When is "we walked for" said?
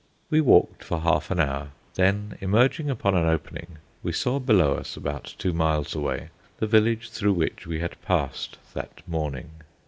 0.31-1.01